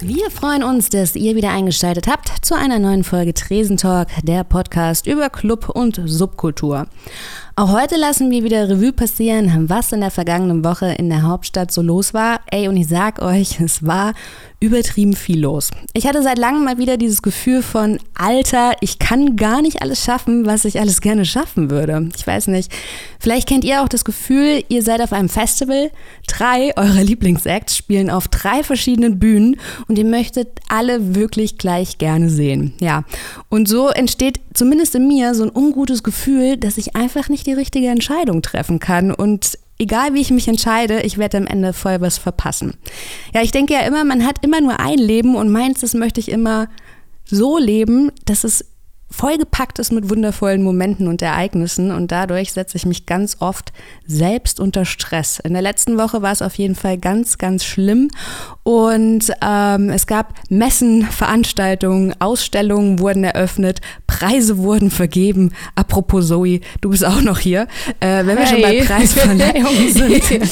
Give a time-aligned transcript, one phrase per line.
[0.00, 5.06] Wir freuen uns, dass ihr wieder eingeschaltet habt zu einer neuen Folge Tresentalk, der Podcast
[5.06, 6.86] über Club und Subkultur.
[7.56, 11.70] Auch heute lassen wir wieder Revue passieren, was in der vergangenen Woche in der Hauptstadt
[11.70, 12.40] so los war.
[12.50, 14.12] Ey, und ich sag euch, es war
[14.64, 15.70] übertrieben viel los.
[15.92, 20.02] Ich hatte seit langem mal wieder dieses Gefühl von, Alter, ich kann gar nicht alles
[20.02, 22.08] schaffen, was ich alles gerne schaffen würde.
[22.16, 22.72] Ich weiß nicht.
[23.20, 25.90] Vielleicht kennt ihr auch das Gefühl, ihr seid auf einem Festival,
[26.26, 32.30] drei eurer Lieblingsacts spielen auf drei verschiedenen Bühnen und ihr möchtet alle wirklich gleich gerne
[32.30, 32.72] sehen.
[32.80, 33.04] Ja.
[33.50, 37.52] Und so entsteht zumindest in mir so ein ungutes Gefühl, dass ich einfach nicht die
[37.52, 42.00] richtige Entscheidung treffen kann und egal wie ich mich entscheide, ich werde am Ende voll
[42.00, 42.74] was verpassen.
[43.32, 46.20] Ja, ich denke ja immer, man hat immer nur ein Leben und meins, das möchte
[46.20, 46.68] ich immer
[47.24, 48.64] so leben, dass es
[49.16, 53.72] vollgepackt ist mit wundervollen Momenten und Ereignissen und dadurch setze ich mich ganz oft
[54.06, 55.38] selbst unter Stress.
[55.38, 58.10] In der letzten Woche war es auf jeden Fall ganz, ganz schlimm
[58.64, 65.52] und ähm, es gab Messen, Veranstaltungen, Ausstellungen wurden eröffnet, Preise wurden vergeben.
[65.76, 67.68] Apropos Zoe, du bist auch noch hier.
[68.00, 70.42] Äh, wenn wir schon bei Preisverleihungen sind.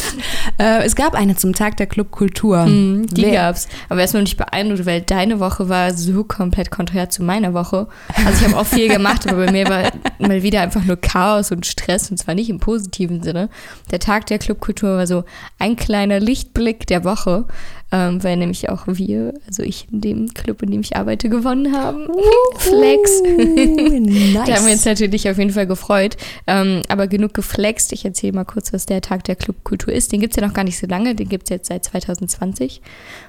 [0.58, 2.66] äh, es gab eine zum Tag der Clubkultur.
[2.66, 3.32] Mm, die Wer?
[3.32, 3.68] gab's.
[3.88, 7.88] Aber erstmal nicht beeindruckt, weil deine Woche war so komplett konträr zu meiner Woche.
[8.24, 11.50] Also ich habe auch viel gemacht, aber bei mir war mal wieder einfach nur Chaos
[11.52, 13.48] und Stress und zwar nicht im positiven Sinne.
[13.90, 15.24] Der Tag der Clubkultur war so
[15.58, 17.46] ein kleiner Lichtblick der Woche
[17.92, 21.72] ähm, weil nämlich auch wir, also ich in dem Club, in dem ich arbeite, gewonnen
[21.72, 22.08] haben.
[22.56, 23.22] Flex.
[23.22, 24.46] nice.
[24.46, 26.16] da haben wir uns natürlich auf jeden Fall gefreut.
[26.46, 27.92] Ähm, aber genug geflext.
[27.92, 30.10] Ich erzähle mal kurz, was der Tag der Clubkultur ist.
[30.10, 31.14] Den gibt es ja noch gar nicht so lange.
[31.14, 32.80] Den gibt es jetzt seit 2020.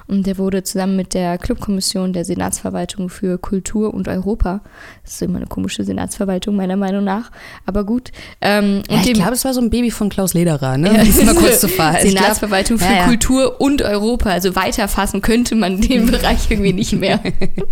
[0.06, 4.60] Und der wurde zusammen mit der Clubkommission der Senatsverwaltung für Kultur und Europa,
[5.02, 7.30] das ist immer eine komische Senatsverwaltung meiner Meinung nach,
[7.66, 8.12] aber gut.
[8.40, 10.94] Ähm, ja, ich glaube, es war so ein Baby von Klaus Lederer, ne?
[11.04, 11.96] Ja, mal kurz zu fahren.
[12.00, 16.92] Senatsverwaltung glaub, für ja, Kultur und Europa, also weiterfassen könnte man den Bereich irgendwie nicht
[16.92, 17.20] mehr.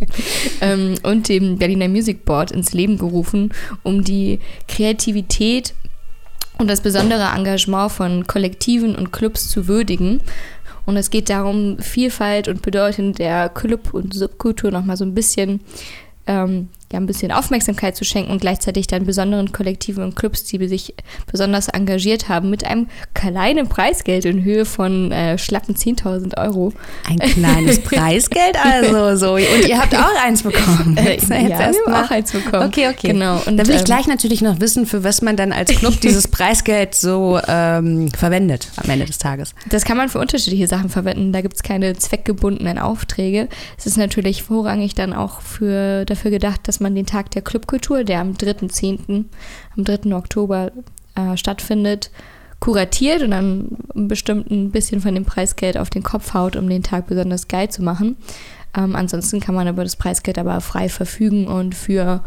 [0.60, 3.52] ähm, und dem Berliner Music Board ins Leben gerufen,
[3.82, 5.74] um die Kreativität
[6.58, 10.20] und das besondere Engagement von Kollektiven und Clubs zu würdigen.
[10.84, 15.60] Und es geht darum, Vielfalt und Bedeutung der Club- und Subkultur nochmal so ein bisschen
[16.26, 20.68] ähm, ja, ein bisschen Aufmerksamkeit zu schenken und gleichzeitig dann besonderen Kollektiven und Clubs, die
[20.68, 20.94] sich
[21.30, 26.72] besonders engagiert haben, mit einem kleinen Preisgeld in Höhe von äh, schlappen 10.000 Euro.
[27.08, 29.34] Ein kleines Preisgeld also so.
[29.34, 30.96] Und ihr habt auch eins bekommen.
[31.02, 32.66] Jetzt, ja, jetzt wir haben auch eins bekommen.
[32.66, 33.08] Okay, okay.
[33.08, 33.40] Genau.
[33.46, 36.00] Und da will ich ähm, gleich natürlich noch wissen, für was man dann als Club
[36.02, 39.54] dieses Preisgeld so ähm, verwendet am Ende des Tages.
[39.68, 41.32] Das kann man für unterschiedliche Sachen verwenden.
[41.32, 43.48] Da gibt es keine zweckgebundenen Aufträge.
[43.78, 48.04] Es ist natürlich vorrangig dann auch für, dafür gedacht, dass man den Tag der Clubkultur,
[48.04, 49.24] der am 3.10.,
[49.76, 50.14] am 3.
[50.14, 50.72] Oktober
[51.14, 52.10] äh, stattfindet,
[52.60, 56.82] kuratiert und dann bestimmt ein bisschen von dem Preisgeld auf den Kopf haut, um den
[56.82, 58.16] Tag besonders geil zu machen.
[58.76, 62.22] Ähm, ansonsten kann man über das Preisgeld aber frei verfügen und für,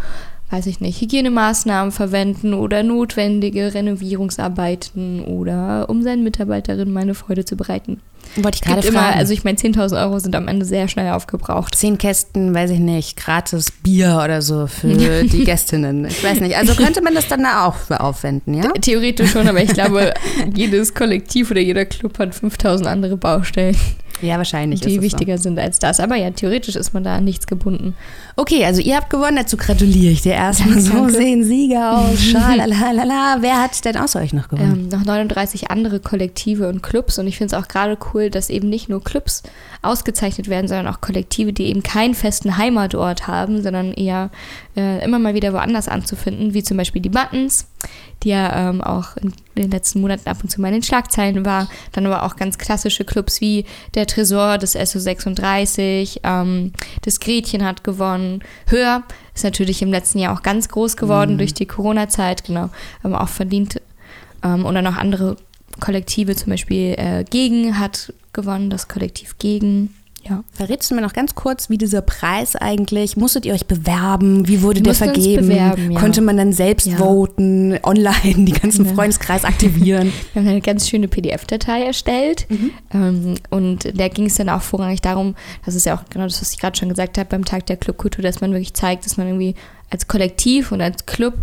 [0.51, 7.55] weiß ich nicht, Hygienemaßnahmen verwenden oder notwendige Renovierungsarbeiten oder um seinen Mitarbeiterinnen meine Freude zu
[7.55, 8.01] bereiten.
[8.35, 8.95] Wollte ich gerade fragen.
[8.95, 11.75] Immer, also ich meine, 10.000 Euro sind am Ende sehr schnell aufgebraucht.
[11.75, 14.87] Zehn Kästen, weiß ich nicht, gratis Bier oder so für
[15.23, 16.05] die Gästinnen.
[16.05, 16.57] Ich weiß nicht.
[16.57, 18.71] Also könnte man das dann da auch für aufwenden, ja?
[18.71, 20.13] Theoretisch schon, aber ich glaube,
[20.53, 23.75] jedes Kollektiv oder jeder Club hat 5.000 andere Baustellen.
[24.21, 24.81] Ja, wahrscheinlich.
[24.81, 25.43] Die wichtiger so.
[25.43, 25.99] sind als das.
[25.99, 27.95] Aber ja, theoretisch ist man da an nichts gebunden.
[28.35, 30.79] Okay, also ihr habt gewonnen, dazu gratuliere ich dir erstmal.
[30.79, 32.21] So sehen Sieger aus.
[32.21, 33.37] Schalalala.
[33.41, 34.89] Wer hat denn außer euch noch gewonnen?
[34.91, 37.19] Ähm, noch 39 andere Kollektive und Clubs.
[37.19, 39.43] Und ich finde es auch gerade cool, dass eben nicht nur Clubs
[39.81, 44.29] ausgezeichnet werden, sondern auch Kollektive, die eben keinen festen Heimatort haben, sondern eher
[44.75, 47.67] äh, immer mal wieder woanders anzufinden, wie zum Beispiel die Buttons,
[48.23, 51.45] die ja ähm, auch in den letzten Monaten ab und zu mal in den Schlagzeilen
[51.45, 51.67] war.
[51.91, 57.83] Dann aber auch ganz klassische Clubs wie der Tresor, das SO36, ähm, das Gretchen hat
[57.83, 58.43] gewonnen.
[58.67, 61.37] Höher ist natürlich im letzten Jahr auch ganz groß geworden mhm.
[61.39, 62.69] durch die Corona-Zeit, genau,
[63.03, 63.81] aber auch verdient.
[64.43, 65.37] Ähm, und dann noch andere
[65.79, 69.93] Kollektive, zum Beispiel äh, Gegen hat gewonnen, das Kollektiv Gegen.
[70.27, 70.43] Ja.
[70.51, 74.47] Verrätst du mir noch ganz kurz, wie dieser Preis eigentlich, musstet ihr euch bewerben?
[74.47, 75.49] Wie wurde der vergeben?
[75.49, 75.99] Bewerben, ja.
[75.99, 76.97] Konnte man dann selbst ja.
[76.97, 78.93] voten, online, die ganzen ja.
[78.95, 80.11] Freundeskreis aktivieren?
[80.33, 82.71] Wir haben eine ganz schöne PDF-Datei erstellt mhm.
[82.91, 86.41] ähm, und da ging es dann auch vorrangig darum, das ist ja auch genau das,
[86.41, 89.17] was ich gerade schon gesagt habe beim Tag der Clubkultur, dass man wirklich zeigt, dass
[89.17, 89.53] man irgendwie
[89.91, 91.35] als Kollektiv und als Club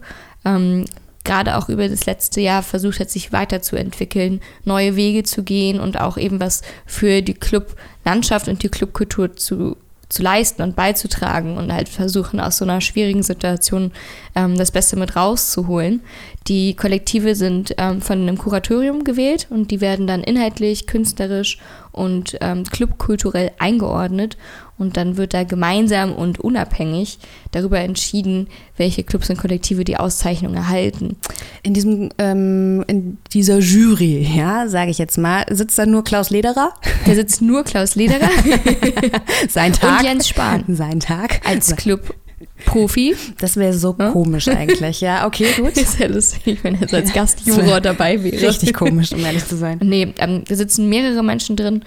[0.45, 0.87] ähm,
[1.25, 6.01] gerade auch über das letzte Jahr versucht hat, sich weiterzuentwickeln, neue Wege zu gehen und
[6.01, 9.77] auch eben was für die Clublandschaft und die Clubkultur zu,
[10.09, 13.93] zu leisten und beizutragen und halt versuchen, aus so einer schwierigen Situation
[14.35, 16.03] ähm, das Beste mit rauszuholen.
[16.49, 21.59] Die Kollektive sind ähm, von einem Kuratorium gewählt und die werden dann inhaltlich, künstlerisch
[21.93, 24.37] und ähm, clubkulturell eingeordnet.
[24.83, 27.19] Und dann wird da gemeinsam und unabhängig
[27.53, 31.17] darüber entschieden, welche Clubs und Kollektive die Auszeichnung erhalten.
[31.63, 36.31] In diesem, ähm, in dieser Jury, ja, sage ich jetzt mal, sitzt da nur Klaus
[36.31, 36.75] Lederer.
[37.07, 38.29] Da sitzt nur Klaus Lederer.
[39.49, 40.01] Sein Tag.
[40.01, 40.65] Und Jens Spahn.
[40.67, 41.41] Sein Tag.
[41.47, 42.15] Als Club
[42.65, 43.15] Profi.
[43.39, 44.13] Das wäre so hm?
[44.13, 45.01] komisch eigentlich.
[45.01, 45.77] Ja, okay, gut.
[45.77, 48.49] Das ist ja lustig, wenn er jetzt als Gastjuror dabei wäre.
[48.49, 49.79] Richtig komisch, um ehrlich zu sein.
[49.81, 51.85] Nee, ähm, da sitzen mehrere Menschen drin.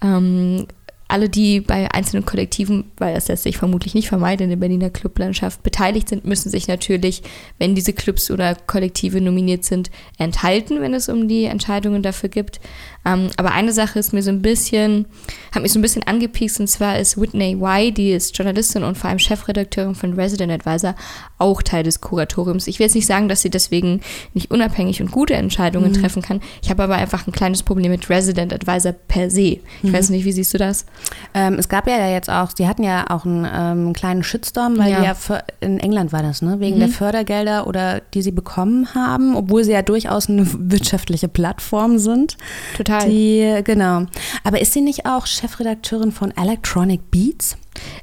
[0.00, 0.66] Ähm,
[1.08, 4.90] alle, die bei einzelnen Kollektiven, weil das lässt sich vermutlich nicht vermeiden in der Berliner
[4.90, 7.22] Clublandschaft, beteiligt sind, müssen sich natürlich,
[7.58, 12.60] wenn diese Clubs oder Kollektive nominiert sind, enthalten, wenn es um die Entscheidungen dafür gibt.
[13.06, 15.06] Ähm, aber eine Sache ist mir so ein bisschen,
[15.54, 18.98] hat mich so ein bisschen angepiekst, und zwar ist Whitney Y, die ist Journalistin und
[18.98, 20.96] vor allem Chefredakteurin von Resident Advisor,
[21.38, 22.66] auch Teil des Kuratoriums.
[22.66, 24.00] Ich will jetzt nicht sagen, dass sie deswegen
[24.34, 26.00] nicht unabhängig und gute Entscheidungen mhm.
[26.00, 26.40] treffen kann.
[26.62, 29.40] Ich habe aber einfach ein kleines Problem mit Resident Advisor per se.
[29.42, 29.92] Ich mhm.
[29.92, 30.84] weiß nicht, wie siehst du das?
[31.32, 34.90] Ähm, es gab ja jetzt auch, sie hatten ja auch einen ähm, kleinen Shitstorm, weil
[34.90, 35.04] ja.
[35.04, 35.16] ja
[35.60, 36.58] in England war das, ne?
[36.58, 36.80] Wegen mhm.
[36.80, 42.36] der Fördergelder oder die sie bekommen haben, obwohl sie ja durchaus eine wirtschaftliche Plattform sind.
[42.76, 42.95] Total.
[43.04, 44.06] Die, genau.
[44.44, 47.56] Aber ist sie nicht auch Chefredakteurin von Electronic Beats?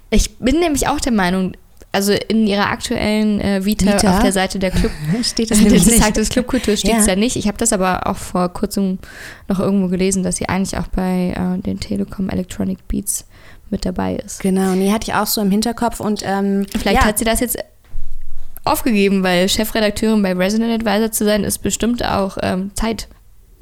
[0.09, 1.53] Ich bin nämlich auch der Meinung,
[1.91, 4.91] also in ihrer aktuellen äh, Vita, Vita, auf der Seite der Club
[5.23, 5.99] steht das des.
[5.99, 7.13] Tag des Clubkultur steht es ja.
[7.13, 7.19] ja.
[7.19, 7.35] nicht.
[7.35, 8.99] Ich habe das aber auch vor kurzem
[9.47, 13.25] noch irgendwo gelesen, dass sie eigentlich auch bei äh, den Telekom Electronic Beats
[13.69, 14.41] mit dabei ist.
[14.41, 17.07] Genau, nee, hatte ich auch so im Hinterkopf und ähm, vielleicht ja.
[17.07, 17.57] hat sie das jetzt
[18.65, 23.07] aufgegeben, weil Chefredakteurin bei Resident Advisor zu sein ist bestimmt auch ähm, Zeit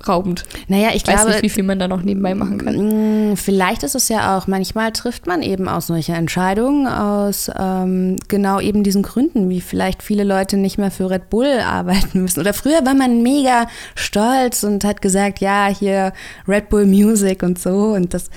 [0.07, 0.43] raubend.
[0.67, 3.31] Naja, ich, weiß glaube, nicht, wie viel man da noch nebenbei machen kann.
[3.31, 8.17] Mm, vielleicht ist es ja auch, manchmal trifft man eben auch solche Entscheidungen aus ähm,
[8.27, 12.39] genau eben diesen Gründen, wie vielleicht viele Leute nicht mehr für Red Bull arbeiten müssen.
[12.39, 16.13] Oder früher war man mega stolz und hat gesagt, ja, hier
[16.47, 18.29] Red Bull Music und so und das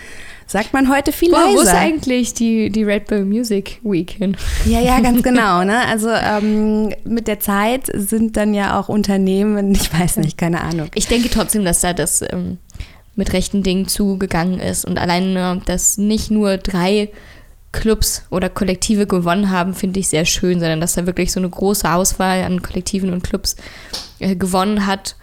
[0.47, 1.57] sagt man heute viel Boah, leiser.
[1.57, 4.37] Wo ist eigentlich die, die Red Bull Music Week hin?
[4.67, 5.65] Ja, ja, ganz genau.
[5.65, 5.79] Ne?
[5.87, 10.89] Also ähm, mit der Zeit sind dann ja auch Unternehmen, ich weiß nicht, keine Ahnung.
[10.95, 12.59] Ich denke trotzdem, dass da das ähm,
[13.17, 17.11] mit rechten Dingen zugegangen ist und allein, dass nicht nur drei
[17.75, 21.51] Clubs oder Kollektive gewonnen haben, finde ich sehr schön, sondern dass da wirklich so eine
[21.51, 23.57] große Auswahl an Kollektiven und Clubs
[24.21, 25.17] äh, gewonnen hat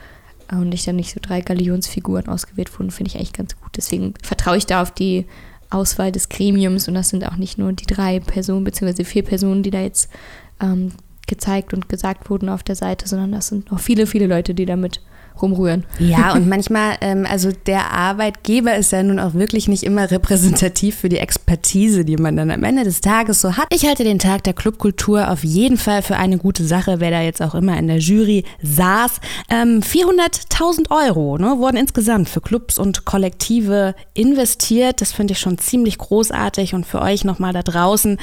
[0.51, 3.60] und nicht dann nicht so drei Galionsfiguren ausgewählt wurden, finde ich eigentlich ganz gut.
[3.75, 5.25] Deswegen vertraue ich da auf die
[5.69, 9.03] Auswahl des Gremiums und das sind auch nicht nur die drei Personen bzw.
[9.03, 10.09] vier Personen, die da jetzt
[10.62, 10.91] ähm,
[11.27, 14.65] gezeigt und gesagt wurden auf der Seite, sondern das sind noch viele, viele Leute, die
[14.65, 15.01] damit
[15.42, 15.86] rumrühren.
[16.00, 20.95] Ja, und manchmal, ähm, also der Arbeitgeber ist ja nun auch wirklich nicht immer repräsentativ
[20.95, 23.68] für die Expertise, die man dann am Ende des Tages so hat.
[23.72, 27.22] Ich halte den Tag der Clubkultur auf jeden Fall für eine gute Sache, wer da
[27.22, 29.19] jetzt auch immer in der Jury saß.
[29.50, 35.01] Ähm, 400.000 Euro ne, wurden insgesamt für Clubs und Kollektive investiert.
[35.01, 38.18] Das finde ich schon ziemlich großartig und für euch nochmal da draußen.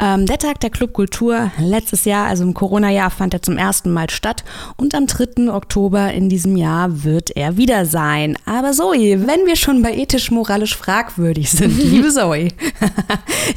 [0.00, 4.10] Ähm, der Tag der Clubkultur letztes Jahr, also im Corona-Jahr, fand er zum ersten Mal
[4.10, 4.44] statt
[4.76, 5.52] und am 3.
[5.52, 8.36] Oktober in diesem Jahr Jahr wird er wieder sein.
[8.46, 12.48] Aber Zoe, wenn wir schon bei ethisch-moralisch fragwürdig sind, liebe Zoe,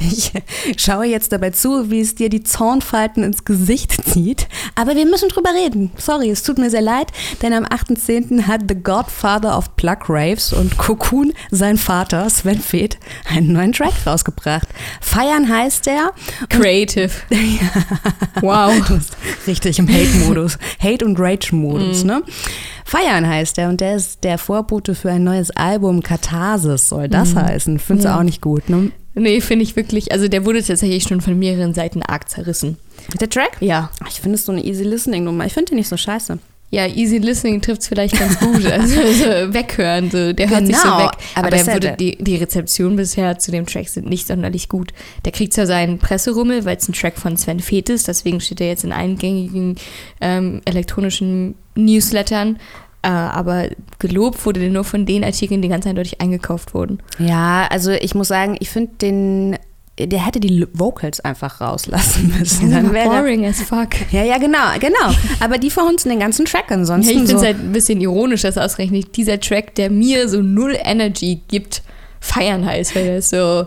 [0.00, 0.32] ich
[0.76, 4.46] schaue jetzt dabei zu, wie es dir die Zornfalten ins Gesicht zieht.
[4.74, 5.90] Aber wir müssen drüber reden.
[5.96, 7.08] Sorry, es tut mir sehr leid,
[7.42, 8.42] denn am 8.10.
[8.46, 13.94] hat The Godfather of Plug Raves und Cocoon, sein Vater, Sven Feth, einen neuen Track
[14.06, 14.68] rausgebracht.
[15.00, 16.12] Feiern heißt er.
[16.48, 17.10] Creative.
[18.40, 18.72] wow.
[19.46, 20.58] richtig im Hate-Modus.
[20.80, 22.06] Hate- und Rage-Modus, mm.
[22.06, 22.22] ne?
[22.88, 26.02] Feiern heißt er und der ist der Vorbote für ein neues Album.
[26.02, 27.42] Katharsis soll das mhm.
[27.42, 27.78] heißen.
[27.78, 28.18] Findest du ja.
[28.18, 28.92] auch nicht gut, ne?
[29.14, 30.10] Nee, finde ich wirklich.
[30.10, 32.78] Also der wurde tatsächlich schon von mehreren Seiten arg zerrissen.
[33.20, 33.58] Der Track?
[33.60, 33.90] Ja.
[34.08, 35.44] Ich finde es so eine easy listening Nummer.
[35.44, 36.38] Ich finde den nicht so scheiße.
[36.70, 38.64] Ja, easy listening trifft es vielleicht ganz gut.
[38.72, 40.32] Also, also weghören, so.
[40.32, 41.10] der hört sich so genau, weg.
[41.34, 44.92] Aber, aber wurde, die, die Rezeption bisher zu dem Track sind nicht sonderlich gut.
[45.24, 48.60] Der kriegt zwar seinen Presserummel, weil es ein Track von Sven Feth ist, deswegen steht
[48.60, 49.76] er jetzt in eingängigen
[50.20, 51.54] ähm, elektronischen
[51.84, 52.58] Newslettern.
[53.02, 53.68] Äh, aber
[53.98, 56.98] gelobt wurde der nur von den Artikeln, die ganz eindeutig eingekauft wurden.
[57.18, 59.58] Ja, also ich muss sagen, ich finde den
[60.06, 62.70] der hätte die Vocals einfach rauslassen müssen.
[62.70, 63.88] Dann wäre boring as fuck.
[64.12, 65.12] Ja, ja, genau, genau.
[65.40, 67.10] Aber die verhunzen den ganzen Track ansonsten.
[67.12, 67.46] Ja, ich finde es so.
[67.46, 71.82] halt ein bisschen ironisch, dass ausgerechnet dieser Track, der mir so null Energy gibt,
[72.20, 73.66] feiern heißt, weil er ist so.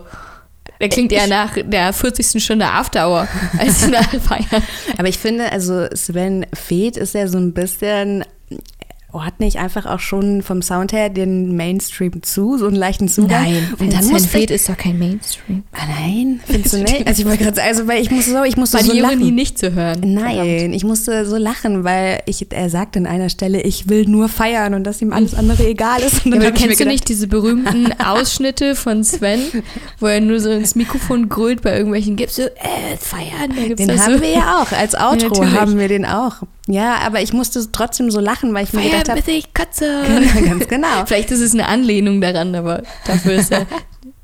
[0.82, 2.42] Der klingt eher nach der 40.
[2.42, 4.62] Stunde After Hour als nach Feiern.
[4.98, 8.24] Aber ich finde, also Sven Feth ist ja so ein bisschen
[9.12, 13.42] ordne ich einfach auch schon vom Sound her den Mainstream zu, so einen leichten Zugang.
[13.44, 15.62] Nein, und dann Feth ich, ist doch kein Mainstream.
[15.72, 17.06] Ah, nein, findest du nicht?
[17.06, 19.14] Also ich wollte gerade also weil ich musste so, ich musste War so die Ironie
[19.24, 19.34] lachen.
[19.34, 20.00] nicht zu hören.
[20.14, 24.28] Nein, ich musste so lachen, weil ich, er sagt an einer Stelle, ich will nur
[24.28, 26.24] feiern und dass ihm alles andere egal ist.
[26.24, 29.40] Und Ja, dann aber kennst du nicht diese berühmten Ausschnitte von Sven,
[30.00, 33.76] wo er nur so ins Mikrofon grölt bei irgendwelchen Gips, so, äh, feiern, da gibt's
[33.76, 35.60] Den das haben wir ja auch, als Outro natürlich.
[35.60, 36.36] haben wir den auch.
[36.68, 40.02] Ja, aber ich musste trotzdem so lachen, weil ich mir gedacht Feiern, habe, ich kotze.
[40.44, 40.88] ganz genau.
[41.06, 43.66] Vielleicht ist es eine Anlehnung daran, aber dafür ist er,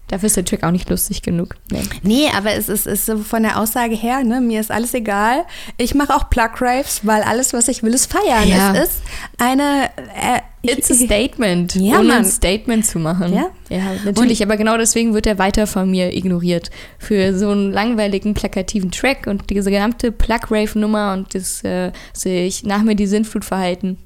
[0.08, 1.56] dafür ist der Trick auch nicht lustig genug.
[1.70, 1.82] Nee.
[2.02, 5.44] Nee, aber es ist, ist so von der Aussage her, ne, mir ist alles egal.
[5.76, 8.48] Ich mache auch Plug Raves, weil alles, was ich will, ist feiern.
[8.48, 8.72] Ja.
[8.74, 9.02] Es ist
[9.38, 9.90] eine.
[10.14, 12.10] Äh, It's a statement, Ja, Mann.
[12.10, 13.32] ein Statement zu machen.
[13.32, 13.46] Ja.
[13.68, 16.70] ja natürlich, aber genau deswegen wird er weiter von mir ignoriert.
[16.98, 22.82] Für so einen langweiligen, plakativen Track und diese gesamte Plug-Rave-Nummer und das äh, sich nach
[22.82, 23.98] mir die Sinnflut verhalten.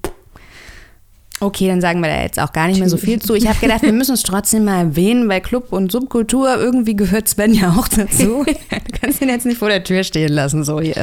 [1.42, 3.34] Okay, dann sagen wir da jetzt auch gar nicht mehr so viel zu.
[3.34, 7.26] Ich habe gedacht, wir müssen es trotzdem mal erwähnen, weil Club und Subkultur, irgendwie gehört
[7.26, 8.44] Sven ja auch dazu.
[8.46, 10.92] du kannst ihn jetzt nicht vor der Tür stehen lassen, so hier.
[10.92, 10.96] ich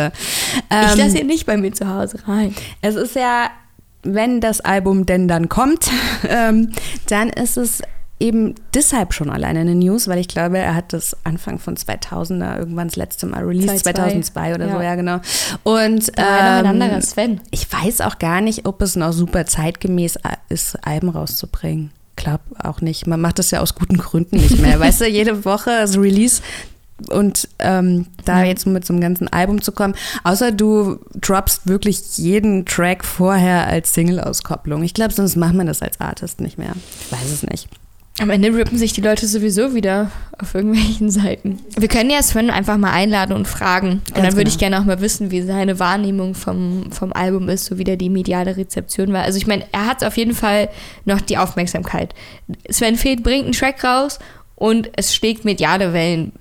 [0.71, 2.55] Ähm, lasse ihn nicht bei mir zu Hause rein.
[2.81, 3.49] Es ist ja,
[4.03, 5.91] wenn das Album denn dann kommt,
[6.29, 6.71] ähm,
[7.09, 7.81] dann ist es
[8.19, 12.57] eben deshalb schon alleine eine News, weil ich glaube, er hat das Anfang von 2000er
[12.57, 14.53] irgendwann das letzte Mal released, 2002.
[14.53, 14.83] 2002 oder so, Ja.
[14.83, 15.19] ja genau.
[15.63, 17.41] Und ähm, anderer Sven.
[17.51, 20.17] ich weiß auch gar nicht, ob es noch super zeitgemäß
[20.49, 21.91] ist, Alben rauszubringen.
[22.15, 23.07] Glaub auch nicht.
[23.07, 24.77] Man macht das ja aus guten Gründen nicht mehr.
[24.79, 26.41] weißt du, jede Woche ist Release
[27.07, 29.95] und ähm, da jetzt mit so einem ganzen Album zu kommen,
[30.25, 34.83] außer du droppst wirklich jeden Track vorher als Single-Auskopplung.
[34.83, 36.73] Ich glaube, sonst macht man das als Artist nicht mehr.
[37.05, 37.69] Ich weiß es nicht.
[38.19, 41.59] Am Ende rippen sich die Leute sowieso wieder auf irgendwelchen Seiten.
[41.77, 43.91] Wir können ja Sven einfach mal einladen und fragen.
[43.91, 44.53] Und dann Ganz würde genau.
[44.53, 47.95] ich gerne auch mal wissen, wie seine Wahrnehmung vom, vom Album ist, so wie der
[47.95, 49.23] die mediale Rezeption war.
[49.23, 50.69] Also ich meine, er hat auf jeden Fall
[51.05, 52.13] noch die Aufmerksamkeit.
[52.69, 54.19] Sven Feth bringt einen Track raus
[54.55, 56.33] und es schlägt mediale Wellen.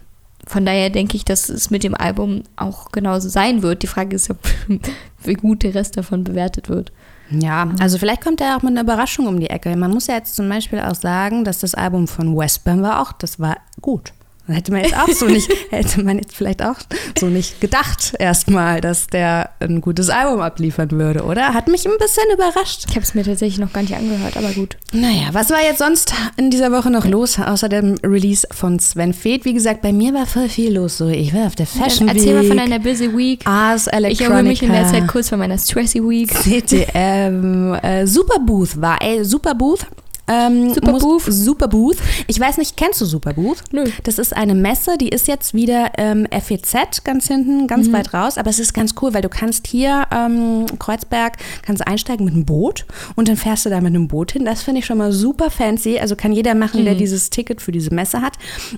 [0.49, 3.83] Von daher denke ich, dass es mit dem Album auch genauso sein wird.
[3.83, 4.39] Die Frage ist, ob,
[5.23, 6.91] wie gut der Rest davon bewertet wird.
[7.31, 9.77] Ja, also vielleicht kommt er auch mit einer Überraschung um die Ecke.
[9.77, 13.13] Man muss ja jetzt zum Beispiel auch sagen, dass das Album von Westbam war auch,
[13.13, 14.13] das war gut.
[14.55, 16.77] Hätte man jetzt auch so nicht, hätte man jetzt vielleicht auch
[17.19, 21.55] so nicht gedacht erstmal, dass der ein gutes Album abliefern würde, oder?
[21.55, 22.87] Hat mich ein bisschen überrascht.
[22.89, 24.77] Ich habe es mir tatsächlich noch gar nicht angehört, aber gut.
[24.93, 29.13] Naja, was war jetzt sonst in dieser Woche noch los, außer dem Release von Sven
[29.13, 29.45] Feth?
[29.45, 30.99] Wie gesagt, bei mir war voll viel los.
[30.99, 32.23] So, ich war auf der Fashion Dann Week.
[32.23, 33.47] erzähl mal von deiner Busy Week.
[33.47, 35.01] Ars Ich erhole mich in der Electronica.
[35.07, 36.31] Zeit kurz von meiner Stressy Week.
[36.43, 39.87] CTM, äh, Superbooth war, ey, Superbooth.
[40.29, 41.23] Ähm, Superbooth?
[41.27, 41.97] Superbooth.
[42.27, 43.63] Ich weiß nicht, kennst du Superbooth?
[43.73, 43.85] Nö.
[44.05, 48.39] Das ist eine Messe, die ist jetzt wieder ähm, FEZ ganz hinten, ganz weit raus,
[48.39, 52.45] aber es ist ganz cool, weil du kannst hier ähm, Kreuzberg, kannst einsteigen mit einem
[52.45, 52.85] Boot
[53.17, 54.45] und dann fährst du da mit einem Boot hin.
[54.45, 55.99] Das finde ich schon mal super fancy.
[55.99, 58.35] Also kann jeder machen, der dieses Ticket für diese Messe hat.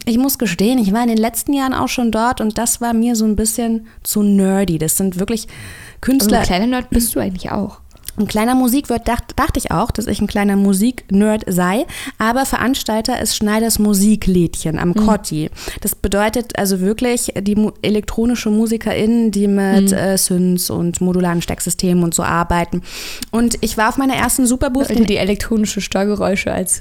[0.06, 2.92] Ich muss gestehen, ich war in den letzten Jahren auch schon dort und das war
[2.94, 4.78] mir so ein bisschen zu nerdy.
[4.78, 6.38] Das sind wirklich Also Künstler.
[6.38, 7.80] ein kleiner Nerd bist du eigentlich auch.
[8.16, 11.86] Ein kleiner Musikwirt dacht, dachte ich auch, dass ich ein kleiner Musiknerd sei,
[12.18, 15.50] aber Veranstalter ist Schneiders Musiklädchen am Kotti.
[15.80, 22.04] Das bedeutet also wirklich die mu elektronische MusikerInnen, die mit äh, Synths und modularen Stecksystemen
[22.04, 22.82] und so arbeiten.
[23.30, 24.90] Und ich war auf meiner ersten Superbooth.
[24.90, 26.80] Die, die elektronische Steuergeräusche als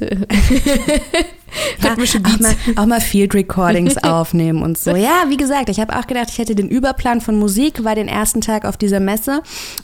[1.83, 4.95] rhythmische auch, mal, auch mal Field Recordings aufnehmen und so.
[4.95, 8.07] Ja, wie gesagt, ich habe auch gedacht, ich hätte den Überplan von Musik, war den
[8.07, 9.41] ersten Tag auf dieser Messe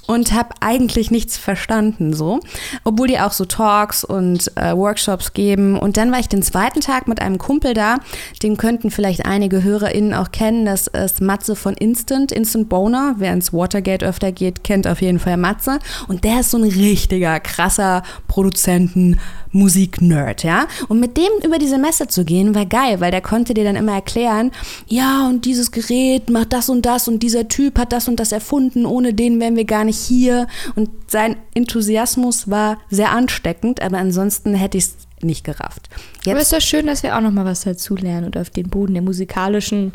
[0.08, 2.40] und habe eigentlich nichts verstanden so,
[2.84, 5.78] obwohl die auch so Talks und äh, Workshops geben.
[5.78, 7.98] Und dann war ich den zweiten Tag mit einem Kumpel da,
[8.44, 10.66] den könnten vielleicht einige HörerInnen auch kennen.
[10.66, 13.16] Das ist Matze von Instant, Instant Boner.
[13.18, 15.80] Wer ins Watergate öfter geht, kennt auf jeden Fall Matze.
[16.08, 19.20] Und der ist so ein richtiger, krasser Produzenten,
[19.52, 20.68] Musik-Nerd, ja.
[20.90, 23.76] Und mit dem über diese Messe zu gehen, war geil, weil der konnte dir dann
[23.76, 24.52] immer erklären,
[24.88, 28.32] ja, und dieses Gerät macht das und das und dieser Typ hat das und das
[28.32, 30.48] erfunden, ohne den wären wir gar nicht hier.
[30.76, 35.90] Und sein Enthusiasmus war sehr ansteckend, aber ansonsten hätte ich es nicht gerafft.
[36.26, 38.50] Aber Jetzt es ist doch schön, dass wir auch noch mal was dazulernen und auf
[38.50, 39.94] den Boden der musikalischen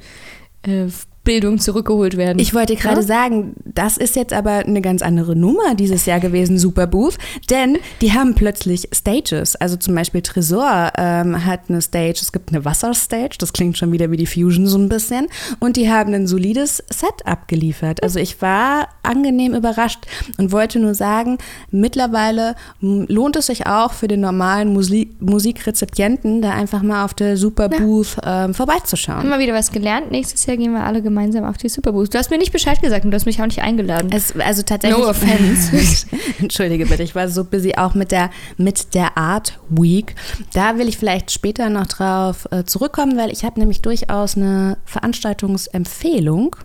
[0.63, 0.87] äh,
[1.23, 2.39] Bildung zurückgeholt werden.
[2.39, 3.07] Ich wollte gerade Ja?
[3.07, 7.19] sagen, das ist jetzt aber eine ganz andere Nummer dieses Jahr gewesen, Superbooth,
[7.51, 9.55] denn die haben plötzlich Stages.
[9.55, 13.93] Also zum Beispiel Tresor ähm, hat eine Stage, es gibt eine Wasserstage, das klingt schon
[13.93, 18.03] wieder wie die Fusion so ein bisschen, und die haben ein solides Set abgeliefert.
[18.03, 20.01] Also ich war angenehm überrascht
[20.39, 21.37] und wollte nur sagen,
[21.71, 26.01] mittlerweile lohnt es sich auch für den normalen Musik Musikrezipient
[26.43, 29.29] da einfach mal auf der Superbooth ähm, Haben vorbeizuschauen.
[29.29, 30.11] wir wieder was gelernt.
[30.11, 31.10] Nächstes Jahr gehen wir alle gemeinsam
[31.45, 32.15] auf die Superboost.
[32.15, 34.11] Du hast mir nicht Bescheid gesagt und du hast mich auch nicht eingeladen.
[34.13, 35.01] Es, also tatsächlich.
[35.01, 36.07] No offense.
[36.39, 40.15] Entschuldige bitte, ich war so busy auch mit der, mit der Art Week.
[40.53, 44.79] Da will ich vielleicht später noch drauf äh, zurückkommen, weil ich habe nämlich durchaus eine
[44.85, 46.57] Veranstaltungsempfehlung.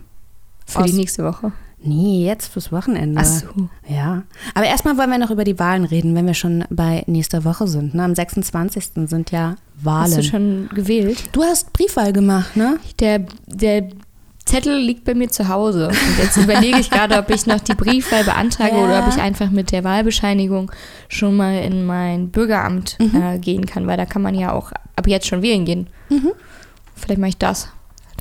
[0.66, 1.52] Für die nächste Woche.
[1.86, 3.20] Nee, jetzt fürs Wochenende.
[3.20, 3.68] Ach so.
[3.88, 4.22] Ja.
[4.54, 7.68] Aber erstmal wollen wir noch über die Wahlen reden, wenn wir schon bei nächster Woche
[7.68, 7.94] sind.
[7.94, 8.02] Ne?
[8.02, 8.90] Am 26.
[9.06, 10.04] sind ja Wahlen.
[10.04, 11.28] Hast du schon gewählt?
[11.32, 12.78] Du hast Briefwahl gemacht, ne?
[12.98, 13.88] Der, der
[14.46, 15.88] Zettel liegt bei mir zu Hause.
[15.88, 18.84] Und jetzt überlege ich gerade, ob ich noch die Briefwahl beantrage Ja.
[18.84, 20.70] oder ob ich einfach mit der Wahlbescheinigung
[21.08, 25.06] schon mal in mein Bürgeramt äh, gehen kann, weil da kann man ja auch ab
[25.08, 25.88] jetzt schon wählen gehen.
[26.94, 27.68] Vielleicht mache ich das.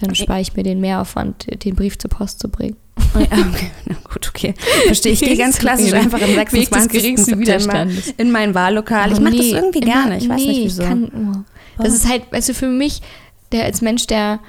[0.01, 2.75] Dann spare ich mir den Mehraufwand, den Brief zur Post zu bringen.
[3.15, 3.71] Oh ja, okay.
[3.85, 4.53] Na gut, okay.
[4.87, 5.19] Verstehe ich.
[5.21, 6.91] Gehe ganz klassisch einfach am des 26.
[6.91, 9.11] geringsten September in mein Wahllokal.
[9.11, 10.17] ich Oh, mache das nee, irgendwie immer- gerne.
[10.17, 10.83] Ich weiß nee, nicht wieso.
[10.83, 11.11] Kann,
[11.77, 11.81] oh.
[11.83, 13.01] Das ist halt, du, für mich,
[13.51, 14.39] der als Mensch, der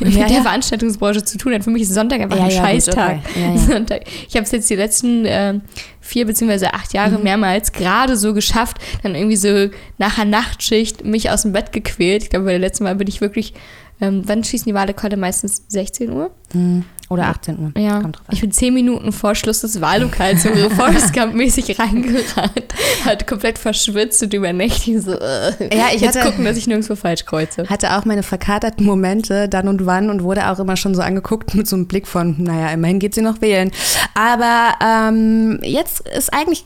[0.00, 0.42] Ja, mit der ja.
[0.42, 3.18] Veranstaltungsbranche zu tun hat, für mich ist Sonntag einfach ein ja, gut, Scheißtag.
[3.28, 4.00] okay.
[4.28, 5.62] Ich habe es jetzt die letzten ähm,
[6.00, 6.96] vier beziehungsweise acht Mhm.
[6.96, 11.72] Jahre mehrmals gerade so geschafft, dann irgendwie so nach einer Nachtschicht mich aus dem Bett
[11.72, 12.22] gequält.
[12.24, 13.54] Ich glaube, bei der letzten Mal bin ich wirklich,
[14.00, 16.30] ähm, wann schießen die Wahllokale meistens 16 Uhr?
[16.52, 16.84] Hm.
[17.08, 17.80] Oder 18 Uhr.
[17.80, 23.58] Ja, ich bin zehn Minuten vor Schluss des Wahllokals so Forrest Gump-mäßig reingerannt, halt komplett
[23.58, 27.68] verschwitzt und übernächtig so, äh, Ja, ich jetzt hatte- gucken, dass ich nirgendwo falsch kreuze.
[27.68, 31.54] Hatte auch meine verkaterten Momente dann und wann und wurde auch immer schon so angeguckt
[31.54, 33.70] mit so einem Blick von, naja, immerhin geht sie noch wählen.
[34.14, 36.64] Aber ähm, jetzt ist eigentlich,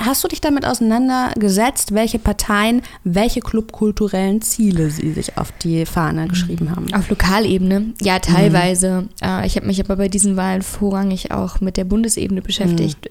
[0.00, 6.26] hast du dich damit auseinandergesetzt, welche Parteien, welche clubkulturellen Ziele sie sich auf die Fahne
[6.28, 6.92] geschrieben haben?
[6.94, 9.08] Auf Lokalebene, ja, teilweise.
[9.22, 13.10] Äh, ich habe mich aber bei diesen Wahlen vorrangig auch mit der Bundesebene beschäftigt.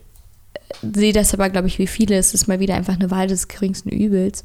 [0.82, 2.15] Sehe das aber, glaube ich, wie viele.
[2.17, 4.43] Es ist mal wieder einfach eine Wahl des geringsten Übels.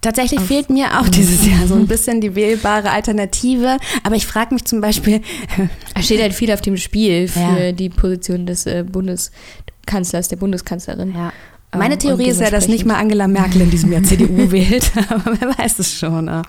[0.00, 3.76] Tatsächlich fehlt mir auch dieses Jahr so ein bisschen die wählbare Alternative.
[4.02, 5.20] Aber ich frage mich zum Beispiel,
[5.94, 7.72] Es steht halt viel auf dem Spiel für Ja.
[7.72, 11.12] die Position des äh, Bundeskanzlers, der Bundeskanzlerin.
[11.14, 11.32] ja.
[11.76, 14.90] Meine Ähm, Theorie ist ja, dass nicht mal Angela Merkel in diesem Jahr CDU wählt,
[15.08, 16.24] aber wer weiß es schon.
[16.24, 16.42] ne?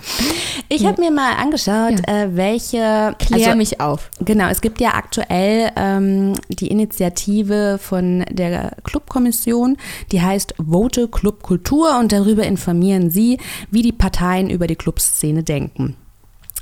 [0.69, 3.15] Ich habe mir mal angeschaut, äh, welche.
[3.19, 4.09] Klär also, mich auf.
[4.19, 9.77] Genau, es gibt ja aktuell ähm, die Initiative von der Clubkommission,
[10.11, 13.39] die heißt Vote Club Kultur und darüber informieren sie,
[13.71, 15.95] wie die Parteien über die Clubszene denken.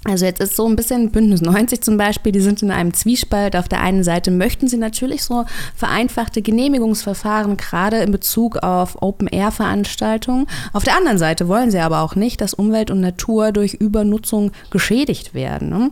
[0.03, 3.55] Also jetzt ist so ein bisschen Bündnis 90 zum Beispiel, die sind in einem Zwiespalt.
[3.55, 10.47] Auf der einen Seite möchten sie natürlich so vereinfachte Genehmigungsverfahren, gerade in Bezug auf Open-Air-Veranstaltungen.
[10.71, 14.51] Auf der anderen Seite wollen sie aber auch nicht, dass Umwelt und Natur durch Übernutzung
[14.69, 15.69] geschädigt werden.
[15.69, 15.91] ne?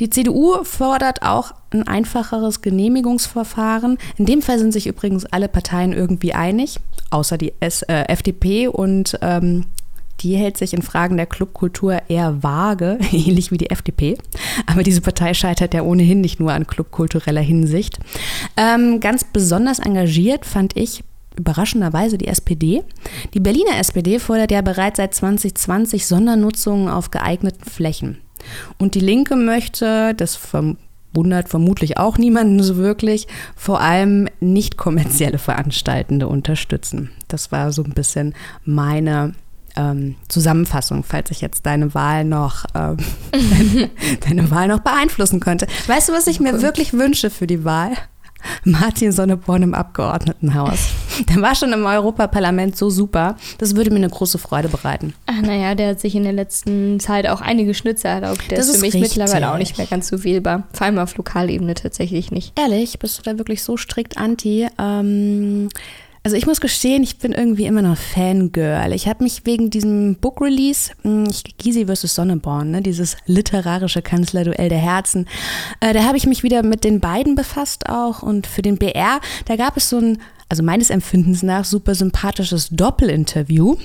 [0.00, 3.98] Die CDU fordert auch ein einfacheres Genehmigungsverfahren.
[4.16, 6.80] In dem Fall sind sich übrigens alle Parteien irgendwie einig,
[7.10, 9.66] außer die S äh, FDP und ähm,
[10.20, 14.16] die hält sich in Fragen der Clubkultur eher vage, ähnlich wie die FDP.
[14.66, 17.98] Aber diese Partei scheitert ja ohnehin nicht nur an clubkultureller Hinsicht.
[18.56, 21.04] Ähm, ganz besonders engagiert fand ich
[21.36, 22.82] überraschenderweise die SPD.
[23.34, 28.18] Die Berliner SPD fordert ja bereits seit 2020 Sondernutzungen auf geeigneten Flächen.
[28.78, 35.38] Und die Linke möchte, das verwundert vermutlich auch niemanden so wirklich, vor allem nicht kommerzielle
[35.38, 37.10] Veranstaltende unterstützen.
[37.28, 39.34] Das war so ein bisschen meine
[39.76, 42.96] ähm, Zusammenfassung, falls ich jetzt deine Wahl noch ähm,
[43.32, 43.90] deine,
[44.28, 45.66] deine Wahl noch beeinflussen könnte.
[45.86, 47.92] Weißt du, was ich mir wirklich wünsche für die Wahl?
[48.64, 50.90] Martin Sonneborn im Abgeordnetenhaus.
[51.28, 53.36] Der war schon im Europaparlament so super.
[53.58, 55.14] Das würde mir eine große Freude bereiten.
[55.26, 58.50] Ach naja, der hat sich in der letzten Zeit auch einige Schnitze erlaubt.
[58.50, 59.70] Der Das ist für mich mittlerweile auch richtig.
[59.70, 60.64] nicht mehr ganz so wählbar.
[60.72, 62.58] Vor allem auf Lokalebene tatsächlich nicht.
[62.58, 64.66] Ehrlich, bist du da wirklich so strikt anti?
[64.78, 65.68] Ähm,
[66.24, 68.92] also ich muss gestehen, ich bin irgendwie immer noch Fangirl.
[68.94, 70.90] Ich habe mich wegen diesem Book Release,
[71.30, 72.14] ich- Gysi vs.
[72.14, 75.26] Sonneborn, ne, dieses literarische Kanzlerduell der Herzen,
[75.80, 79.20] äh, da habe ich mich wieder mit den beiden befasst auch und für den BR,
[79.44, 83.76] da gab es so ein also meines Empfindens nach, super sympathisches Doppelinterview.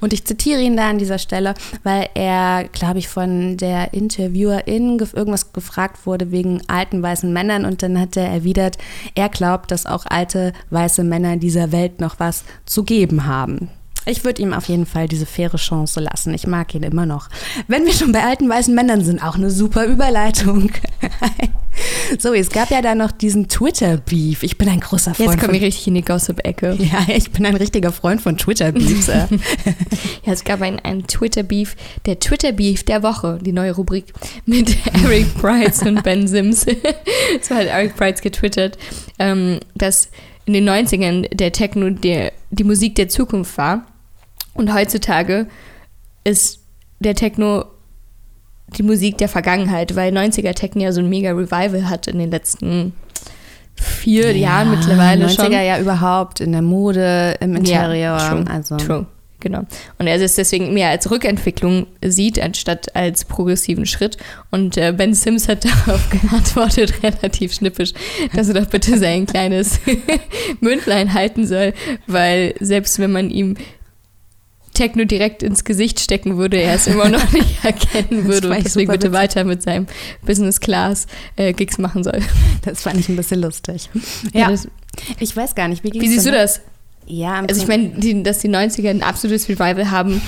[0.00, 4.98] Und ich zitiere ihn da an dieser Stelle, weil er, glaube ich, von der Interviewerin
[5.12, 8.78] irgendwas gefragt wurde wegen alten weißen Männern und dann hat er erwidert,
[9.14, 13.68] er glaubt, dass auch alte weiße Männer dieser Welt noch was zu geben haben.
[14.06, 16.34] Ich würde ihm auf jeden Fall diese faire Chance lassen.
[16.34, 17.28] Ich mag ihn immer noch.
[17.68, 20.70] Wenn wir schon bei alten weißen Männern sind, auch eine super Überleitung.
[22.18, 24.42] so, es gab ja da noch diesen Twitter-Beef.
[24.42, 26.76] Ich bin ein großer Freund Jetzt komme ich richtig in die Gossip-Ecke.
[26.80, 29.10] ja, ich bin ein richtiger Freund von Twitter-Beefs.
[30.24, 34.12] Ja, es gab einen, einen Twitter-Beef, der Twitter-Beef der Woche, die neue Rubrik
[34.46, 36.64] mit Eric Price und Ben Sims.
[37.42, 38.78] so hat Eric Price getwittert,
[39.18, 40.08] ähm, dass
[40.46, 43.86] in den 90ern der Techno der, die Musik der Zukunft war
[44.54, 45.46] und heutzutage
[46.24, 46.60] ist
[47.00, 47.66] der Techno
[48.68, 52.30] die Musik der Vergangenheit, weil 90er Techno ja so ein mega Revival hat in den
[52.30, 52.94] letzten
[53.74, 55.52] vier ja, Jahren mittlerweile 90er schon.
[55.52, 58.16] 90er ja überhaupt in der Mode, im Interieur.
[58.16, 58.76] Ja, true, also.
[58.76, 59.06] true.
[59.40, 59.66] Genau.
[59.98, 64.16] Und er es deswegen mehr als Rückentwicklung sieht, anstatt als progressiven Schritt.
[64.50, 67.92] Und äh, Ben Sims hat darauf geantwortet, relativ schnippisch,
[68.34, 69.80] dass er doch bitte sein kleines
[70.60, 71.74] Mündlein halten soll,
[72.06, 73.56] weil selbst wenn man ihm
[74.74, 78.90] Techno direkt ins Gesicht stecken würde, er es immer noch nicht erkennen würde und deswegen
[78.90, 79.18] bitte witzig.
[79.18, 79.86] weiter mit seinem
[80.26, 81.06] Business Class
[81.36, 82.20] äh, Gigs machen soll.
[82.62, 83.90] Das fand ich ein bisschen lustig.
[84.32, 84.58] Ja, ja
[85.20, 86.62] ich weiß gar nicht, wie, wie siehst du das?
[87.06, 87.90] Ja, also ich meine,
[88.22, 90.22] dass die 90er ein absolutes Revival haben,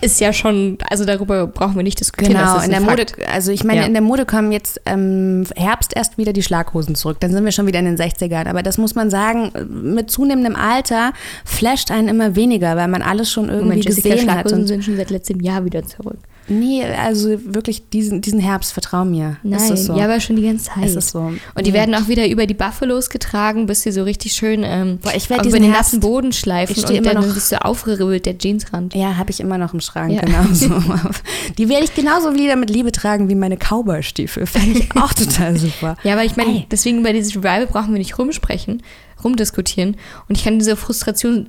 [0.00, 2.36] ist ja schon, also darüber brauchen wir nicht diskutieren.
[2.36, 3.86] Genau, in der Mode, also ich meine, ja.
[3.86, 7.18] in der Mode kommen jetzt ähm, Herbst erst wieder die Schlaghosen zurück.
[7.20, 8.46] Dann sind wir schon wieder in den 60ern.
[8.46, 11.12] Aber das muss man sagen, mit zunehmendem Alter
[11.44, 14.40] flasht einen immer weniger, weil man alles schon irgendwie Moment, gesehen Jessica, hat.
[14.48, 16.18] Schlaghosen sind schon seit letztem Jahr wieder zurück.
[16.48, 19.36] Nee, also wirklich diesen, diesen Herbst, vertrau mir.
[19.42, 19.96] Nein, so.
[19.96, 20.84] ja, aber schon die ganze Zeit.
[20.84, 21.18] Ist so.
[21.18, 21.74] Und die ja.
[21.74, 25.28] werden auch wieder über die Buffalos getragen, bis sie so richtig schön ähm, Boah, ich
[25.28, 28.94] über den Herbst, nassen Boden schleifen und dann noch, ist so aufgeribbelt der Jeansrand.
[28.94, 30.20] Ja, habe ich immer noch im Schrank, ja.
[30.20, 30.68] genauso.
[31.58, 34.46] die werde ich genauso wieder mit Liebe tragen wie meine Cowboy-Stiefel.
[34.46, 35.96] Fände ich auch total super.
[36.04, 38.82] Ja, aber ich meine, deswegen bei diesem Revival brauchen wir nicht rumsprechen,
[39.22, 39.96] rumdiskutieren.
[40.28, 41.48] Und ich kann diese Frustration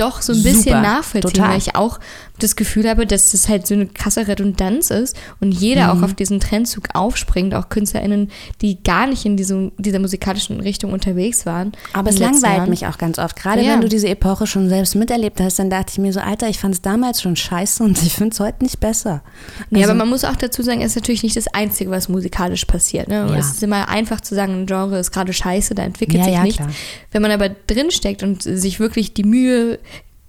[0.00, 1.50] doch so ein bisschen Super, nachvollziehen, total.
[1.50, 2.00] weil ich auch
[2.42, 6.00] das Gefühl habe, dass das halt so eine krasse Redundanz ist und jeder mhm.
[6.00, 10.92] auch auf diesen Trendzug aufspringt, auch KünstlerInnen, die gar nicht in diesem, dieser musikalischen Richtung
[10.92, 11.72] unterwegs waren.
[11.92, 12.70] Aber es langweilt Jahren.
[12.70, 13.36] mich auch ganz oft.
[13.36, 13.72] Gerade ja.
[13.72, 16.58] wenn du diese Epoche schon selbst miterlebt hast, dann dachte ich mir so, Alter, ich
[16.58, 19.22] fand es damals schon scheiße und ich finde es heute nicht besser.
[19.70, 22.08] Also, ja, aber man muss auch dazu sagen, es ist natürlich nicht das Einzige, was
[22.08, 23.08] musikalisch passiert.
[23.08, 23.26] Ne?
[23.28, 23.36] Ja.
[23.36, 26.58] Es ist immer einfach zu sagen, ein Genre ist gerade scheiße, da entwickelt ja, sich
[26.58, 26.64] nichts.
[27.12, 29.78] Wenn man aber drinsteckt und sich wirklich die Mühe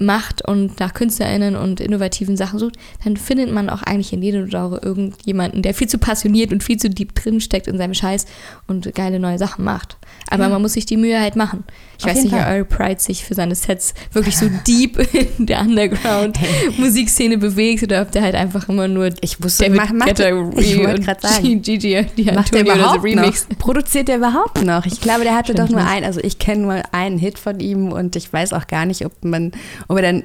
[0.01, 4.49] macht und nach KünstlerInnen und innovativen Sachen sucht, dann findet man auch eigentlich in jedem
[4.49, 8.25] Genre irgendjemanden, der viel zu passioniert und viel zu deep drin steckt in seinem Scheiß
[8.67, 9.97] und geile neue Sachen macht.
[10.29, 10.49] Aber ja.
[10.49, 11.63] man muss sich die Mühe halt machen.
[12.01, 14.97] Ich Auf weiß nicht, ob Earl Pride sich für seine Sets wirklich so deep
[15.37, 19.91] in der Underground-Musikszene bewegt oder ob der halt einfach immer nur ich wusste, David mach,
[19.91, 23.47] macht, Guetta ich wollte gerade sagen, Gigi, die macht der überhaupt so Remix.
[23.47, 23.57] Noch?
[23.59, 24.83] Produziert der überhaupt noch?
[24.87, 27.59] Ich glaube, der hatte Stimmt doch nur einen, also ich kenne nur einen Hit von
[27.59, 29.51] ihm und ich weiß auch gar nicht, ob man,
[29.87, 30.23] ob er dann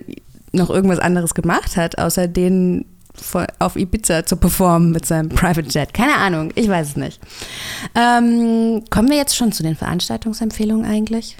[0.52, 2.86] noch irgendwas anderes gemacht hat, außer den
[3.58, 5.94] auf Ibiza zu performen mit seinem Private Jet.
[5.94, 7.20] Keine Ahnung, ich weiß es nicht.
[7.94, 11.36] Ähm, kommen wir jetzt schon zu den Veranstaltungsempfehlungen eigentlich?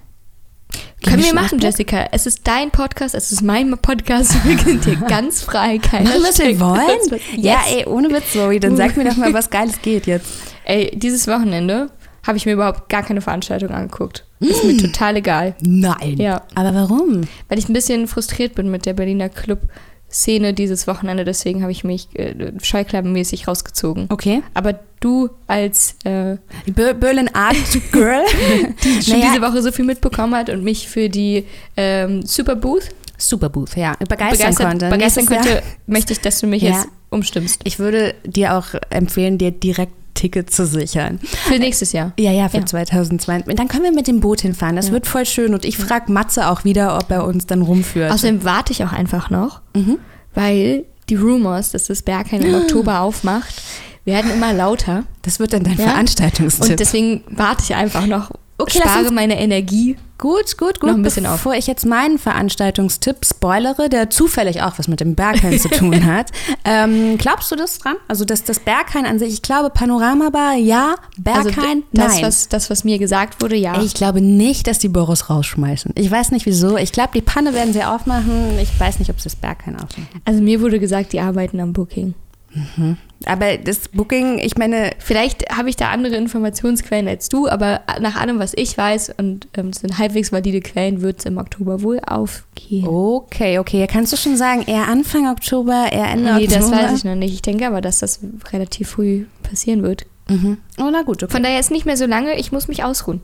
[1.04, 2.08] Können wir machen, Jessica.
[2.12, 4.34] Es ist dein Podcast, es ist mein Podcast.
[4.44, 5.78] Wir sind hier ganz frei.
[5.78, 7.20] Keiner Machen was wir wollen?
[7.36, 7.44] Yes.
[7.44, 8.58] Ja, ey, ohne Witz, Zoe.
[8.58, 10.26] Dann sag mir doch mal, was Geiles geht jetzt.
[10.64, 11.90] Ey, dieses Wochenende
[12.26, 14.24] habe ich mir überhaupt gar keine Veranstaltung angeguckt.
[14.40, 15.54] Ist mir total egal.
[15.62, 16.16] Nein.
[16.18, 16.42] Ja.
[16.54, 17.22] Aber warum?
[17.48, 19.60] Weil ich ein bisschen frustriert bin mit der Berliner Club.
[20.10, 24.06] Szene dieses Wochenende, deswegen habe ich mich äh, scheuklappenmäßig rausgezogen.
[24.08, 24.42] Okay.
[24.54, 27.56] Aber du als äh, Berlin Art
[27.92, 28.24] Girl,
[28.84, 29.32] die schon naja.
[29.32, 31.44] diese Woche so viel mitbekommen hat und mich für die
[31.76, 34.88] ähm, Superbooth Superbooth, ja, begeistern Begeistert, konnte.
[34.90, 36.74] Begeistern könnte, möchte ich, dass du mich ja.
[36.74, 37.62] jetzt umstimmst.
[37.64, 41.20] Ich würde dir auch empfehlen, dir direkt Ticket zu sichern.
[41.22, 42.12] Für nächstes Jahr?
[42.18, 42.66] Ja, ja, für ja.
[42.66, 43.54] 2022.
[43.54, 44.74] Dann können wir mit dem Boot hinfahren.
[44.74, 44.92] Das ja.
[44.92, 45.54] wird voll schön.
[45.54, 48.10] Und ich frage Matze auch wieder, ob er uns dann rumführt.
[48.10, 49.98] Außerdem warte ich auch einfach noch, mhm.
[50.34, 53.62] weil die Rumors, dass das Berghain im Oktober aufmacht,
[54.04, 55.04] werden immer lauter.
[55.22, 55.84] Das wird dann dein ja?
[55.84, 56.70] Veranstaltungstipp.
[56.70, 59.96] Und deswegen warte ich einfach noch Okay, spare meine Energie.
[60.18, 60.90] Gut, gut, gut.
[60.90, 61.58] Noch ein bisschen Bevor auf.
[61.58, 66.30] ich jetzt meinen Veranstaltungstipp spoilere, der zufällig auch was mit dem Berghain zu tun hat.
[66.64, 67.96] Ähm, glaubst du das dran?
[68.08, 72.22] Also dass das Berghain an sich, ich glaube Panoramabar, ja, Berghain, also das, nein.
[72.22, 73.82] Was, das, was mir gesagt wurde, ja.
[73.82, 75.92] Ich glaube nicht, dass die Boris rausschmeißen.
[75.96, 76.76] Ich weiß nicht wieso.
[76.78, 78.58] Ich glaube, die Panne werden sie aufmachen.
[78.58, 80.08] Ich weiß nicht, ob sie das Berghain aufmachen.
[80.24, 82.14] Also mir wurde gesagt, die arbeiten am Booking.
[82.56, 82.96] Mhm.
[83.24, 84.90] Aber das Booking, ich meine.
[84.98, 89.48] Vielleicht habe ich da andere Informationsquellen als du, aber nach allem, was ich weiß, und
[89.56, 92.86] ähm, es sind halbwegs valide Quellen, wird es im Oktober wohl aufgehen.
[92.86, 93.86] Okay, okay.
[93.90, 96.66] Kannst du schon sagen, eher Anfang Oktober, eher Ende nee, Oktober?
[96.66, 97.32] Nee, das weiß ich noch nicht.
[97.32, 98.20] Ich denke aber, dass das
[98.52, 100.06] relativ früh passieren wird.
[100.28, 100.58] Mhm.
[100.78, 101.22] Oh, na gut.
[101.22, 101.32] Okay.
[101.32, 103.20] Von daher ist nicht mehr so lange, ich muss mich ausruhen.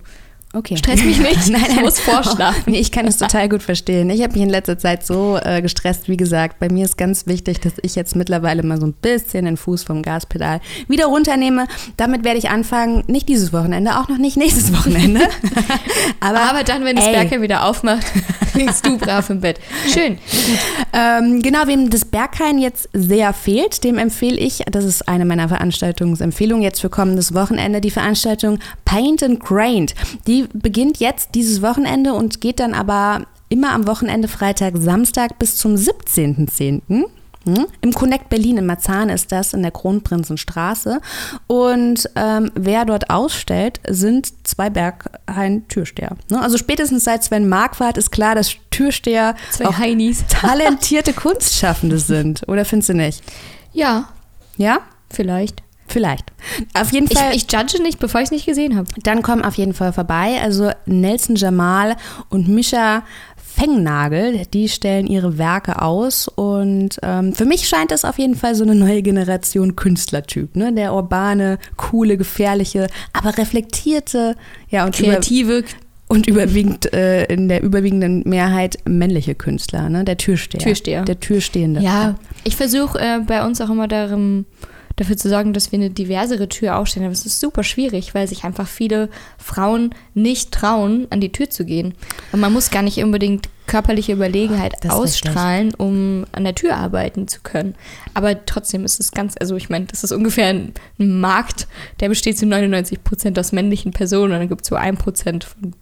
[0.54, 0.76] Okay.
[0.76, 1.48] Stress mich nicht.
[1.48, 2.64] nein, nein, ich muss vorschlafen.
[2.66, 4.10] nee, ich kann es total gut verstehen.
[4.10, 6.58] Ich habe mich in letzter Zeit so äh, gestresst, wie gesagt.
[6.58, 9.82] Bei mir ist ganz wichtig, dass ich jetzt mittlerweile mal so ein bisschen den Fuß
[9.84, 11.66] vom Gaspedal wieder runternehme.
[11.96, 15.20] Damit werde ich anfangen, nicht dieses Wochenende, auch noch nicht nächstes Wochenende.
[16.20, 18.04] Aber, Aber dann, wenn das Bergheim wieder aufmacht,
[18.54, 19.60] liegst du brav im Bett.
[19.92, 20.18] Schön.
[20.92, 25.48] Ähm, genau, wem das Berghain jetzt sehr fehlt, dem empfehle ich, das ist eine meiner
[25.48, 29.94] Veranstaltungsempfehlungen jetzt für kommendes Wochenende, die Veranstaltung Paint and Craned.
[30.26, 35.56] Die beginnt jetzt dieses Wochenende und geht dann aber immer am Wochenende Freitag, Samstag bis
[35.56, 37.04] zum 17.10.
[37.44, 37.66] Hm?
[37.80, 41.00] Im Connect Berlin in Marzahn ist das in der Kronprinzenstraße.
[41.48, 46.16] Und ähm, wer dort ausstellt, sind zwei Berghain-Türsteher.
[46.30, 46.40] Ne?
[46.40, 50.24] Also spätestens seit Sven Marquardt ist klar, dass Türsteher Zwei auch Heinis.
[50.28, 52.42] talentierte Kunstschaffende sind.
[52.48, 53.22] Oder findest du nicht?
[53.72, 54.08] Ja,
[54.56, 54.78] Ja?
[55.10, 55.62] vielleicht.
[55.88, 56.32] Vielleicht.
[56.72, 57.34] Auf jeden Ich, Fall.
[57.36, 58.86] ich judge nicht, bevor ich es nicht gesehen habe.
[59.02, 60.38] Dann kommen auf jeden Fall vorbei.
[60.42, 61.96] Also Nelson Jamal
[62.30, 63.02] und Mischa
[63.54, 66.28] Fengnagel, die stellen ihre Werke aus.
[66.28, 70.56] Und ähm, für mich scheint das auf jeden Fall so eine neue Generation Künstlertyp.
[70.56, 70.72] Ne?
[70.72, 74.36] Der urbane, coole, gefährliche, aber reflektierte,
[74.68, 75.64] ja, und, Kreative
[76.08, 80.04] und überwiegend äh, in der überwiegenden Mehrheit männliche Künstler, ne?
[80.04, 80.60] Der Türsteher.
[80.60, 81.04] Türsteher.
[81.04, 81.80] Der Türstehende.
[81.80, 84.44] Ja, ich versuche äh, bei uns auch immer darum,
[84.96, 87.06] dafür zu sorgen, dass wir eine diversere Tür aufstellen.
[87.06, 91.50] Aber es ist super schwierig, weil sich einfach viele Frauen nicht trauen, an die Tür
[91.50, 91.94] zu gehen.
[92.32, 97.28] Und man muss gar nicht unbedingt körperliche Überlegenheit Das ausstrahlen, um an der Tür arbeiten
[97.28, 97.74] zu können.
[98.12, 101.68] Aber trotzdem ist es ganz, also ich meine, das ist ungefähr ein, ein Markt,
[102.00, 105.44] der besteht zu 99 Prozent aus männlichen Personen und dann gibt es so ein Prozent
[105.44, 105.74] von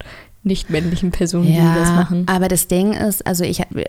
[0.42, 2.26] nicht männlichen Personen, die das machen.
[2.26, 3.84] aber das Ding ist, also ich habe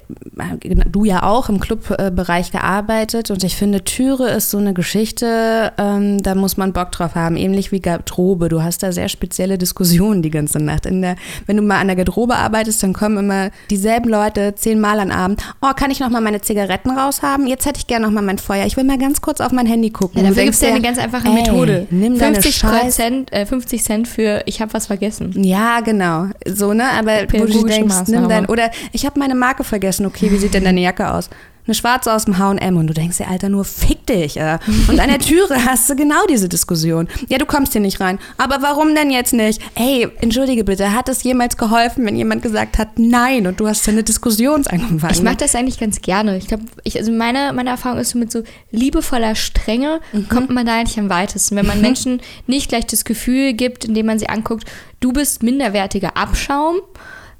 [0.91, 6.21] du ja auch im Clubbereich gearbeitet und ich finde, Türe ist so eine Geschichte, ähm,
[6.21, 8.49] da muss man Bock drauf haben, ähnlich wie Garderobe.
[8.49, 10.85] Du hast da sehr spezielle Diskussionen die ganze Nacht.
[10.85, 14.99] In der, wenn du mal an der Garderobe arbeitest, dann kommen immer dieselben Leute zehnmal
[14.99, 15.41] an Abend.
[15.61, 17.47] Oh, kann ich noch mal meine Zigaretten raushaben?
[17.47, 18.65] Jetzt hätte ich gerne noch mal mein Feuer.
[18.65, 20.21] Ich will mal ganz kurz auf mein Handy gucken.
[20.21, 21.87] Ja, dafür gibt es ja eine ganz einfache ey, Methode.
[21.91, 25.31] Nimm deine 50, Scheiß Prozent, äh, 50 Cent für ich habe was vergessen.
[25.43, 26.27] Ja, genau.
[26.47, 26.89] So, ne?
[26.91, 28.45] Aber wo du denkst, nimm dein.
[28.47, 30.05] Oder ich habe meine Marke vergessen.
[30.05, 31.29] Okay, wie sieht denn deine Jacke aus?
[31.71, 34.35] Eine schwarze aus dem HM und du denkst dir, Alter, nur fick dich.
[34.35, 34.59] Äh.
[34.89, 37.07] Und an der Türe hast du genau diese Diskussion.
[37.29, 38.19] Ja, du kommst hier nicht rein.
[38.37, 39.61] Aber warum denn jetzt nicht?
[39.75, 43.87] Ey, entschuldige bitte, hat es jemals geholfen, wenn jemand gesagt hat, nein und du hast
[43.87, 45.13] eine Diskussion angefangen?
[45.13, 46.35] Ich mag das eigentlich ganz gerne.
[46.37, 50.27] Ich glaube, also meine, meine Erfahrung ist so mit so liebevoller Strenge Mhm.
[50.27, 51.55] kommt man da eigentlich am weitesten.
[51.55, 54.65] Wenn man Menschen nicht gleich das Gefühl gibt, indem man sie anguckt,
[54.99, 56.81] du bist minderwertiger Abschaum,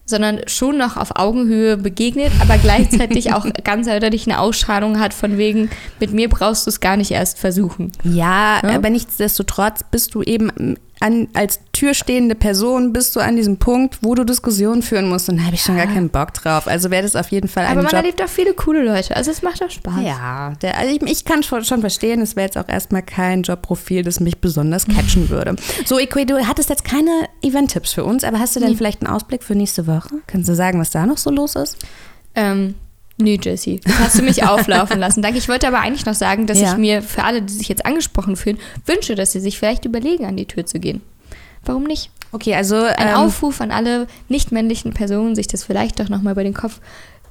[0.06, 5.38] sondern schon noch auf Augenhöhe begegnet, aber gleichzeitig auch ganz eindeutig eine Ausstrahlung hat von
[5.38, 7.92] wegen, mit mir brauchst du es gar nicht erst versuchen.
[8.04, 8.76] Ja, Ja?
[8.76, 14.14] aber nichtsdestotrotz bist du eben an, als türstehende Person bist du an diesem Punkt, wo
[14.16, 15.30] du Diskussionen führen musst.
[15.30, 16.68] Und da habe ich schon gar keinen Bock drauf.
[16.68, 18.02] Also wäre das auf jeden Fall ein Aber man Job.
[18.02, 19.16] erlebt auch viele coole Leute.
[19.16, 20.04] Also es macht auch Spaß.
[20.04, 23.42] Ja, der, also ich, ich kann schon, schon verstehen, es wäre jetzt auch erstmal kein
[23.42, 25.56] Jobprofil, das mich besonders catchen würde.
[25.86, 29.12] So, Equi, du hattest jetzt keine Event-Tipps für uns, aber hast du denn vielleicht einen
[29.14, 30.10] Ausblick für nächste Woche?
[30.28, 31.78] Kannst du sagen, was da noch so los ist?
[32.36, 32.76] Ähm,
[33.22, 35.22] nee, Jessie, das hast du mich auflaufen lassen.
[35.22, 35.38] Danke.
[35.38, 36.72] Ich wollte aber eigentlich noch sagen, dass Ja.
[36.72, 40.26] ich mir für alle, die sich jetzt angesprochen fühlen, wünsche, dass sie sich vielleicht überlegen,
[40.26, 41.02] an die Tür zu gehen.
[41.64, 42.10] Warum nicht?
[42.34, 46.44] Okay, also Ein ähm, Aufruf an alle nicht-männlichen Personen, sich das vielleicht doch nochmal über
[46.44, 46.80] den Kopf,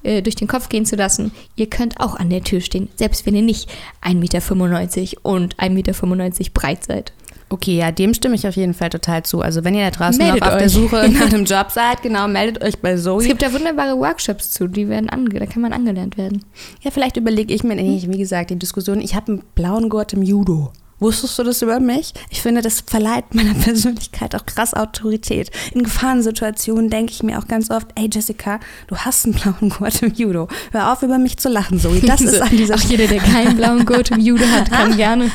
[0.03, 1.33] äh, durch den Kopf gehen zu lassen.
[1.57, 3.69] Ihr könnt auch an der Tür stehen, selbst wenn ihr nicht
[4.03, 7.13] 1,95 Meter und 1,95 Meter breit seid.
[7.53, 9.41] Okay, ja, dem stimme ich auf jeden Fall total zu.
[9.41, 10.69] Also wenn ihr da draußen Meldet noch auf der.
[10.69, 13.25] Suche nach einem Job seid, genau, meldet euch bei Es Zoe.
[13.25, 16.45] gibt da wunderbare Workshops zu, die werden ange da kann man angelernt werden.
[16.83, 20.23] Ja, vielleicht überlege ich mir, wie gesagt, die Diskussion, ich habe einen blauen Gurt im
[20.23, 20.73] Judo.
[21.01, 22.13] Wusstest du das über mich?
[22.29, 25.51] Ich finde, das verleiht meiner Persönlichkeit auch krass Autorität.
[25.73, 30.03] In Gefahrensituationen denke ich mir auch ganz oft, ey Jessica, du hast einen blauen Gurt
[30.03, 30.49] im Judo.
[30.73, 32.01] Hör auf, über mich zu lachen, Zoe.
[32.11, 35.31] Das ist an dieser Auch jeder, der keinen blauen Gurt im Judo hat, kann gerne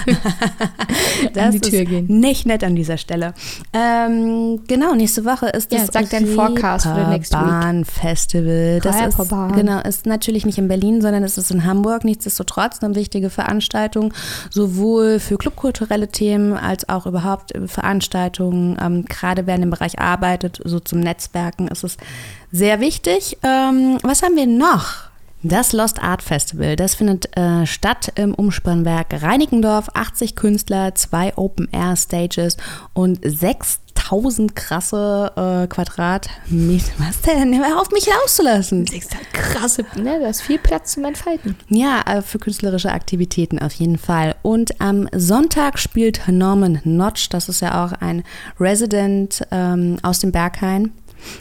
[1.35, 2.05] an die Tür ist gehen.
[2.07, 3.33] nicht nett an dieser Stelle.
[3.73, 7.33] Ähm, genau, nächste Woche ist Ja, das sag deinen Forecast für next.
[7.33, 8.79] Reeperbahn Festival.
[8.81, 9.17] Das ist,
[9.55, 12.03] genau, ist natürlich nicht in Berlin, sondern es ist in Hamburg.
[12.03, 14.13] Nichtsdestotrotz eine wichtige Veranstaltung,
[14.49, 18.77] sowohl für clubkulturelle Themen als auch überhaupt Veranstaltungen.
[18.81, 21.97] Ähm, gerade wer in dem Bereich arbeitet, so zum Netzwerken, ist es
[22.51, 23.37] sehr wichtig.
[23.43, 25.05] Ähm, was haben wir noch?
[25.43, 29.89] Das Lost Art Festival, das findet äh, statt im Umspannwerk Reinickendorf.
[29.93, 32.57] 80 Künstler, zwei Open-Air-Stages
[32.93, 33.19] und
[34.09, 36.91] 6000 krasse äh, Quadratmeter.
[36.97, 37.57] Was denn?
[37.57, 38.85] Hör auf, mich rauszulassen.
[39.33, 41.55] krasse, ne, da ist viel Platz zum Entfalten.
[41.69, 44.35] Ja, äh, für künstlerische Aktivitäten auf jeden Fall.
[44.41, 48.23] Und am Sonntag spielt Norman Notch, das ist ja auch ein
[48.59, 50.91] Resident ähm, aus dem Berghain.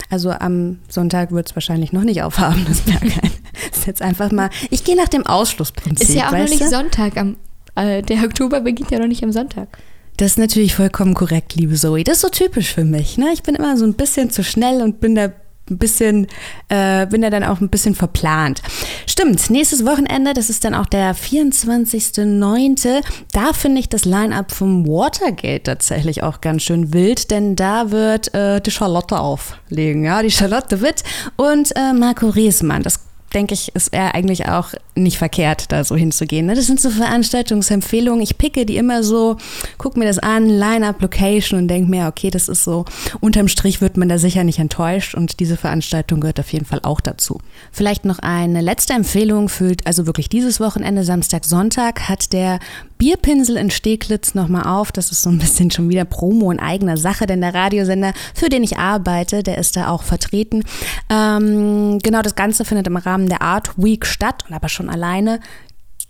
[0.09, 3.31] Also am Sonntag wird es wahrscheinlich noch nicht aufhaben, das Berghain.
[3.69, 6.09] Das ist jetzt einfach mal, ich gehe nach dem Ausschlussprinzip.
[6.09, 6.67] Ist ja auch noch nicht du?
[6.67, 7.17] Sonntag.
[7.17, 7.37] Am,
[7.75, 9.77] äh, der Oktober beginnt ja noch nicht am Sonntag.
[10.17, 12.03] Das ist natürlich vollkommen korrekt, liebe Zoe.
[12.03, 13.17] Das ist so typisch für mich.
[13.17, 13.31] Ne?
[13.33, 15.31] Ich bin immer so ein bisschen zu schnell und bin da
[15.69, 16.27] ein bisschen,
[16.69, 18.61] äh, bin da dann auch ein bisschen verplant.
[19.07, 23.01] Stimmt, nächstes Wochenende, das ist dann auch der 24.09.
[23.31, 28.33] Da finde ich das Line-Up vom Watergate tatsächlich auch ganz schön wild, denn da wird
[28.33, 30.03] äh, die Charlotte auflegen.
[30.05, 31.03] Ja, die Charlotte Witt
[31.35, 32.83] und äh, Marco Riesmann.
[32.83, 33.04] Das
[33.35, 36.45] denke ich, ist er eigentlich auch nicht verkehrt, da so hinzugehen.
[36.45, 36.55] Ne?
[36.55, 38.21] Das sind so Veranstaltungsempfehlungen.
[38.21, 39.35] Ich picke die immer so,
[39.77, 42.85] gucke mir das an, Line-Up, Location und denke mir, okay, das ist so,
[43.19, 46.79] unterm Strich wird man da sicher nicht enttäuscht und diese Veranstaltung gehört auf jeden Fall
[46.83, 47.39] auch dazu.
[47.71, 52.59] Vielleicht noch eine letzte Empfehlung für, also wirklich dieses Wochenende, Samstag, Sonntag, hat der
[53.05, 54.91] Bierpinsel in Steglitz nochmal auf.
[54.91, 58.49] Das ist so ein bisschen schon wieder Promo in eigener Sache, denn der Radiosender, für
[58.49, 60.63] den ich arbeite, der ist da auch vertreten.
[61.11, 65.39] Ähm, genau, das Ganze findet im Rahmen der Art Week statt und aber schon alleine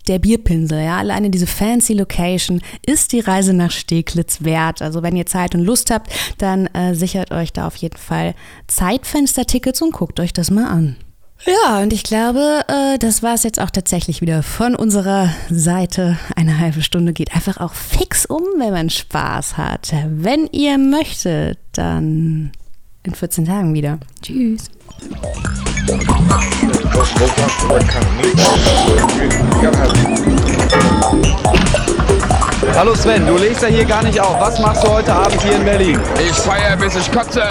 [0.08, 4.80] der Bierpinsel, ja, alleine diese fancy Location ist die Reise nach Steglitz wert.
[4.80, 8.34] Also wenn ihr Zeit und Lust habt, dann äh, sichert euch da auf jeden Fall
[8.68, 10.96] Zeitfenster-Tickets und guckt euch das mal an.
[11.44, 16.18] Ja, und ich glaube, äh, das war es jetzt auch tatsächlich wieder von unserer Seite.
[16.34, 19.92] Eine halbe Stunde geht einfach auch fix um, wenn man Spaß hat.
[20.08, 22.50] Wenn ihr möchtet, dann
[23.04, 23.98] in 14 Tagen wieder.
[24.22, 24.70] Tschüss.
[32.74, 34.40] Hallo Sven, du legst ja hier gar nicht auf.
[34.40, 36.00] Was machst du heute Abend hier in Berlin?
[36.18, 37.42] Ich feiere, bis ich kotze.